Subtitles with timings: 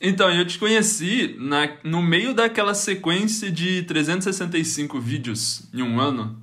[0.00, 6.40] Então, eu te conheci na, no meio daquela sequência de 365 vídeos em um ano.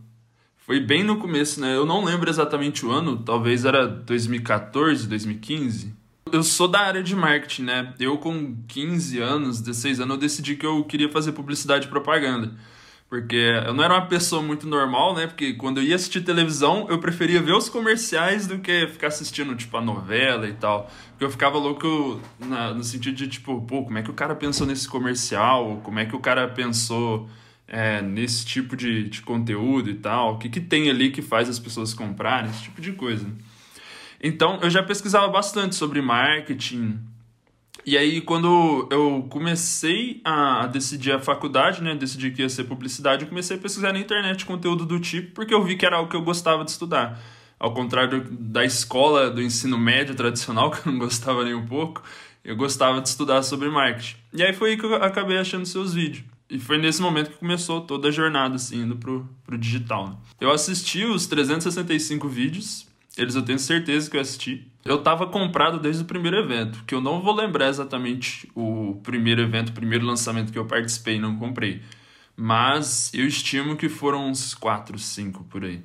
[0.57, 1.75] Foi bem no começo, né?
[1.75, 5.95] Eu não lembro exatamente o ano, talvez era 2014, 2015.
[6.31, 7.93] Eu sou da área de marketing, né?
[7.99, 12.53] Eu, com 15 anos, 16 anos, eu decidi que eu queria fazer publicidade e propaganda.
[13.09, 15.27] Porque eu não era uma pessoa muito normal, né?
[15.27, 19.55] Porque quando eu ia assistir televisão, eu preferia ver os comerciais do que ficar assistindo,
[19.55, 20.91] tipo, a novela e tal.
[21.11, 24.35] Porque eu ficava louco na, no sentido de, tipo, pô, como é que o cara
[24.35, 25.79] pensou nesse comercial?
[25.83, 27.29] Como é que o cara pensou
[27.65, 30.33] é, nesse tipo de, de conteúdo e tal?
[30.33, 32.49] O que, que tem ali que faz as pessoas comprarem?
[32.49, 33.25] Esse tipo de coisa.
[34.21, 36.99] Então, eu já pesquisava bastante sobre marketing,
[37.87, 43.23] e aí, quando eu comecei a decidir a faculdade, né, decidi que ia ser publicidade,
[43.23, 46.09] eu comecei a pesquisar na internet conteúdo do tipo, porque eu vi que era algo
[46.09, 47.17] que eu gostava de estudar.
[47.57, 52.03] Ao contrário da escola do ensino médio tradicional, que eu não gostava nem um pouco,
[52.43, 54.17] eu gostava de estudar sobre marketing.
[54.33, 56.25] E aí foi aí que eu acabei achando seus vídeos.
[56.49, 60.09] E foi nesse momento que começou toda a jornada, assim, indo pro, pro digital.
[60.09, 60.15] Né?
[60.41, 62.85] Eu assisti os 365 vídeos,
[63.17, 64.67] eles eu tenho certeza que eu assisti.
[64.85, 69.41] Eu tava comprado desde o primeiro evento, que eu não vou lembrar exatamente o primeiro
[69.41, 71.81] evento, o primeiro lançamento que eu participei e não comprei.
[72.35, 75.81] Mas eu estimo que foram uns 4, 5 por aí.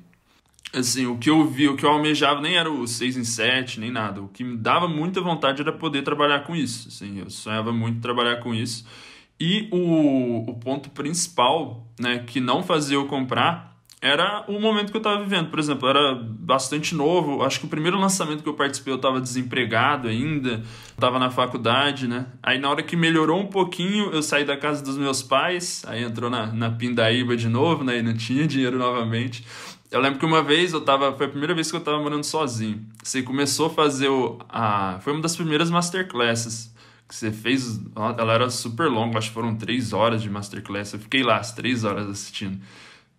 [0.71, 3.79] Assim, o que eu vi, o que eu almejava nem era o 6 em 7,
[3.79, 4.21] nem nada.
[4.21, 6.87] O que me dava muita vontade era poder trabalhar com isso.
[6.87, 8.85] Assim, eu sonhava muito trabalhar com isso.
[9.39, 13.72] E o, o ponto principal, né, que não fazia eu comprar
[14.03, 15.49] era o momento que eu estava vivendo.
[15.49, 17.41] Por exemplo, era bastante novo.
[17.41, 22.05] Acho que o primeiro lançamento que eu participei eu estava desempregado ainda, estava na faculdade,
[22.05, 22.25] né?
[22.43, 26.03] Aí na hora que melhorou um pouquinho, eu saí da casa dos meus pais, aí
[26.03, 27.99] entrou na, na pindaíba de novo, né?
[27.99, 29.45] E não tinha dinheiro novamente.
[29.89, 31.15] Eu lembro que uma vez eu tava.
[31.15, 32.85] Foi a primeira vez que eu estava morando sozinho.
[33.01, 34.37] Você começou a fazer o.
[34.49, 36.75] A, foi uma das primeiras masterclasses
[37.07, 37.79] que você fez.
[37.95, 40.91] Ela era super longa, acho que foram três horas de masterclass.
[40.91, 42.59] Eu fiquei lá as três horas assistindo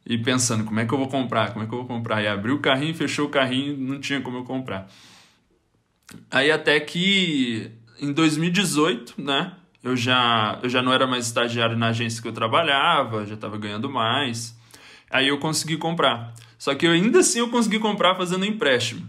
[0.07, 2.23] e pensando como é que eu vou comprar, como é que eu vou comprar.
[2.23, 4.89] E abriu o carrinho, fechou o carrinho, não tinha como eu comprar.
[6.31, 7.71] Aí até que
[8.01, 9.53] em 2018, né,
[9.83, 13.57] eu já, eu já não era mais estagiário na agência que eu trabalhava, já estava
[13.57, 14.59] ganhando mais.
[15.11, 16.35] Aí eu consegui comprar.
[16.59, 19.07] Só que eu, ainda assim eu consegui comprar fazendo empréstimo.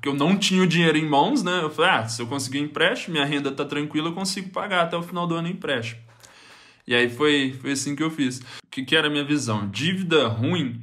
[0.00, 1.60] Que eu não tinha o dinheiro em mãos, né?
[1.62, 4.96] Eu falei, ah, se eu conseguir empréstimo, minha renda tá tranquila, eu consigo pagar até
[4.96, 6.00] o final do ano empréstimo.
[6.86, 8.38] E aí foi, foi assim que eu fiz.
[8.38, 9.68] O que, que era a minha visão?
[9.68, 10.80] Dívida ruim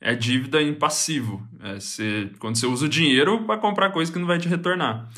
[0.00, 1.46] é dívida em passivo.
[1.60, 5.10] É você, quando você usa o dinheiro para comprar coisa que não vai te retornar.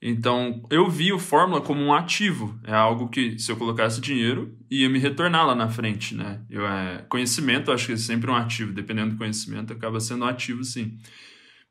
[0.00, 2.58] Então, eu vi o Fórmula como um ativo.
[2.64, 6.42] É algo que, se eu colocasse dinheiro, ia me retornar lá na frente, né?
[6.50, 8.72] Eu, é, conhecimento, acho que é sempre um ativo.
[8.72, 10.98] Dependendo do conhecimento, acaba sendo um ativo, sim.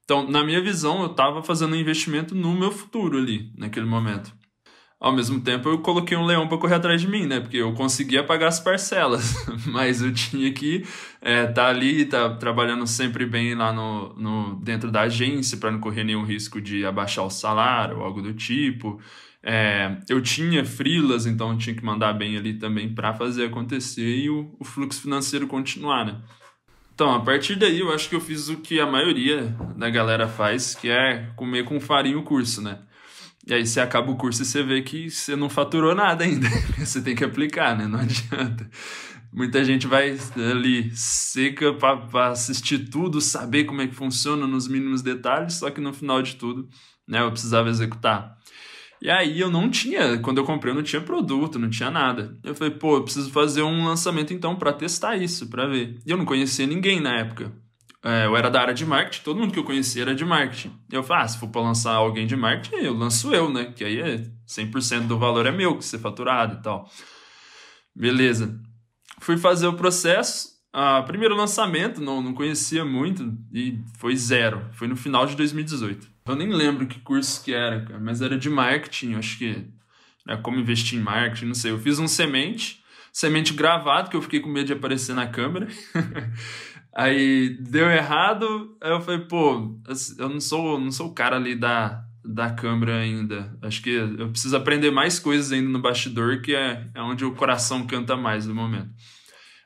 [0.03, 4.33] Então, na minha visão, eu estava fazendo um investimento no meu futuro ali, naquele momento
[5.03, 7.41] ao mesmo tempo eu coloquei um leão para correr atrás de mim, né?
[7.41, 9.35] Porque eu conseguia pagar as parcelas,
[9.67, 10.89] mas eu tinha que estar
[11.21, 15.81] é, tá ali, tá trabalhando sempre bem lá no, no dentro da agência para não
[15.81, 18.97] correr nenhum risco de abaixar o salário ou algo do tipo.
[19.43, 24.19] É, eu tinha frilas, então eu tinha que mandar bem ali também para fazer acontecer
[24.19, 26.15] e o, o fluxo financeiro continuar, né?
[26.95, 30.29] Então, a partir daí, eu acho que eu fiz o que a maioria da galera
[30.29, 32.77] faz, que é comer com farinha o curso, né?
[33.45, 36.47] E aí você acaba o curso e você vê que você não faturou nada ainda.
[36.79, 37.87] você tem que aplicar, né?
[37.87, 38.69] Não adianta.
[39.33, 45.01] Muita gente vai ali seca para assistir tudo, saber como é que funciona nos mínimos
[45.01, 46.69] detalhes, só que no final de tudo,
[47.07, 48.37] né, eu precisava executar.
[49.01, 52.37] E aí eu não tinha, quando eu comprei, eu não tinha produto, não tinha nada.
[52.43, 55.97] Eu falei, pô, eu preciso fazer um lançamento então para testar isso, para ver.
[56.05, 57.51] E eu não conhecia ninguém na época.
[58.03, 60.77] É, eu era da área de marketing, todo mundo que eu conhecia era de marketing.
[60.91, 63.71] Eu falei, ah, se for para lançar alguém de marketing, eu lanço eu, né?
[63.73, 66.89] Que aí é 100% do valor é meu, que ser faturado e tal.
[67.95, 68.59] Beleza.
[69.21, 70.51] Fui fazer o processo.
[70.73, 74.67] Ah, primeiro lançamento, não, não conhecia muito e foi zero.
[74.73, 76.07] Foi no final de 2018.
[76.25, 79.65] Eu nem lembro que curso que era, cara, mas era de marketing, acho que
[80.25, 81.71] né, como investir em marketing, não sei.
[81.71, 85.67] Eu fiz um semente, semente gravado, que eu fiquei com medo de aparecer na câmera.
[86.95, 89.79] Aí deu errado, aí eu falei, pô,
[90.17, 93.57] eu não sou, não sou o cara ali da, da câmera ainda.
[93.61, 97.33] Acho que eu preciso aprender mais coisas ainda no bastidor, que é, é onde o
[97.33, 98.91] coração canta mais no momento.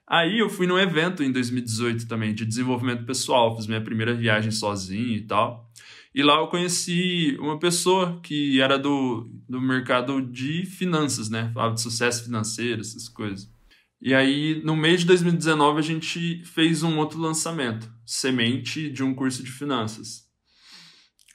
[0.10, 4.52] Aí eu fui num evento em 2018 também, de desenvolvimento pessoal, fiz minha primeira viagem
[4.52, 5.70] sozinho e tal.
[6.16, 11.52] E lá eu conheci uma pessoa que era do, do mercado de finanças, né?
[11.54, 13.52] Falava de sucesso financeiro, essas coisas.
[14.00, 19.14] E aí, no mês de 2019, a gente fez um outro lançamento, semente de um
[19.14, 20.28] curso de finanças.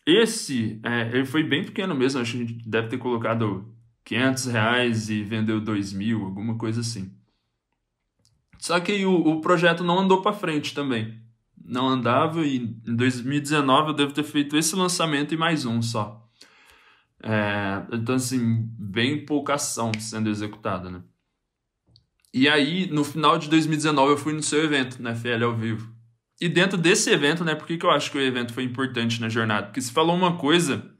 [0.07, 3.73] Esse, é, ele foi bem pequeno mesmo, acho que a gente deve ter colocado
[4.05, 7.13] 500 reais e vendeu 2 mil, alguma coisa assim.
[8.59, 11.21] Só que o, o projeto não andou para frente também.
[11.65, 16.29] Não andava e em 2019 eu devo ter feito esse lançamento e mais um só.
[17.23, 21.03] É, então, assim, bem pouca ação sendo executada, né?
[22.33, 25.93] E aí, no final de 2019, eu fui no seu evento, na FL ao vivo.
[26.41, 29.21] E dentro desse evento, né, por que, que eu acho que o evento foi importante
[29.21, 29.67] na jornada?
[29.67, 30.91] Porque se falou uma coisa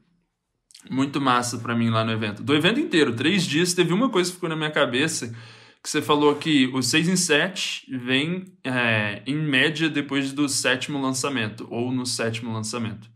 [0.89, 2.43] muito massa para mim lá no evento.
[2.43, 5.35] Do evento inteiro, três dias, teve uma coisa que ficou na minha cabeça,
[5.81, 11.01] que você falou que o 6 em 7 vem é, em média depois do sétimo
[11.01, 13.09] lançamento, ou no sétimo lançamento.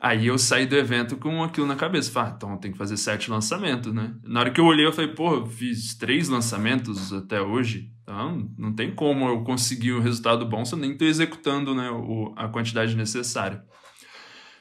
[0.00, 2.12] Aí eu saí do evento com aquilo na cabeça.
[2.12, 4.14] Falei, ah, então tem que fazer sete lançamentos, né?
[4.22, 7.90] Na hora que eu olhei, eu falei, pô, fiz três lançamentos até hoje.
[8.02, 11.90] Então, não tem como eu conseguir um resultado bom se eu nem estou executando né,
[11.90, 13.64] o, a quantidade necessária.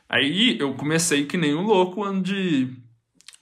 [0.10, 2.76] Aí eu comecei que nem um louco ano de,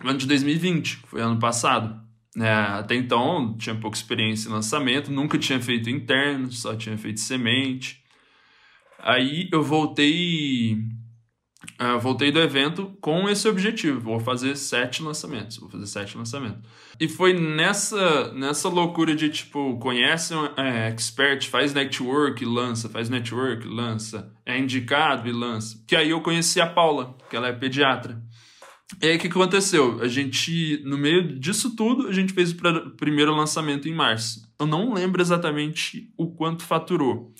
[0.03, 2.03] ano de 2020, que foi ano passado.
[2.37, 7.21] É, até então, tinha pouca experiência em lançamento, nunca tinha feito interno, só tinha feito
[7.21, 8.03] semente.
[8.99, 10.77] Aí eu voltei
[11.79, 13.99] Uh, voltei do evento com esse objetivo.
[13.99, 15.57] Vou fazer sete lançamentos.
[15.57, 16.61] Vou fazer sete lançamentos.
[16.99, 23.09] E foi nessa, nessa loucura de, tipo, conhece um é, expert, faz network, lança, faz
[23.09, 25.83] network, lança, é indicado e lança.
[25.87, 28.21] Que aí eu conheci a Paula, que ela é pediatra.
[29.01, 29.99] E aí o que aconteceu?
[30.01, 34.47] A gente, no meio disso tudo, a gente fez o primeiro lançamento em março.
[34.59, 37.33] Eu não lembro exatamente o quanto faturou.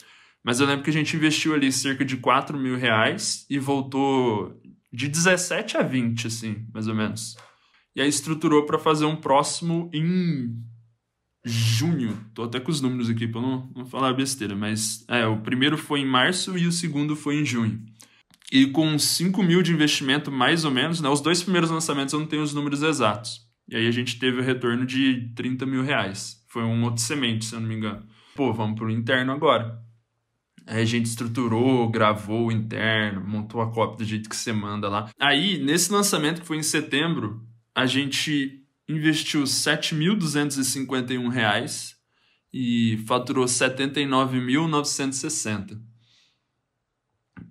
[0.45, 4.61] Mas eu lembro que a gente investiu ali cerca de 4 mil reais e voltou
[4.93, 7.35] de 17 a 20, assim, mais ou menos.
[7.95, 10.63] E aí estruturou para fazer um próximo em
[11.43, 12.15] junho.
[12.35, 15.79] Tô até com os números aqui para não, não falar besteira, mas é, o primeiro
[15.79, 17.83] foi em março e o segundo foi em junho.
[18.51, 21.09] E com 5 mil de investimento, mais ou menos, né?
[21.09, 23.41] Os dois primeiros lançamentos eu não tenho os números exatos.
[23.67, 26.45] E aí a gente teve o retorno de 30 mil reais.
[26.49, 28.05] Foi um outro semente, se eu não me engano.
[28.35, 29.83] Pô, vamos pro interno agora.
[30.67, 34.89] Aí a gente estruturou, gravou o interno, montou a cópia do jeito que você manda
[34.89, 35.11] lá.
[35.19, 37.45] Aí, nesse lançamento que foi em setembro,
[37.75, 41.93] a gente investiu R$ 7.251
[42.51, 45.79] e faturou 79.960.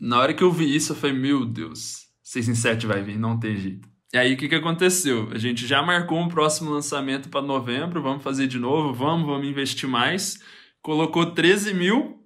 [0.00, 3.18] Na hora que eu vi isso, eu falei, meu Deus, 6 em 7 vai vir,
[3.18, 3.88] não tem jeito.
[4.12, 5.30] E aí, o que, que aconteceu?
[5.32, 9.46] A gente já marcou um próximo lançamento para novembro, vamos fazer de novo, vamos, vamos
[9.46, 10.40] investir mais.
[10.82, 12.23] Colocou 13 mil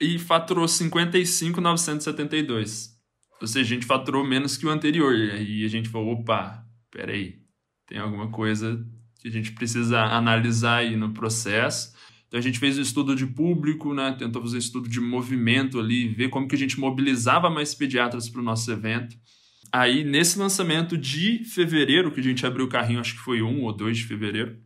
[0.00, 2.94] e faturou 55,972.
[3.40, 5.14] Ou seja, a gente faturou menos que o anterior.
[5.14, 7.38] E aí a gente falou, opa, peraí,
[7.86, 8.84] tem alguma coisa
[9.20, 11.94] que a gente precisa analisar aí no processo.
[12.26, 14.16] Então a gente fez o um estudo de público, né?
[14.18, 18.28] tentou fazer um estudo de movimento ali, ver como que a gente mobilizava mais pediatras
[18.28, 19.16] para o nosso evento.
[19.72, 23.62] Aí, nesse lançamento de fevereiro, que a gente abriu o carrinho, acho que foi 1
[23.62, 24.56] ou 2 de fevereiro,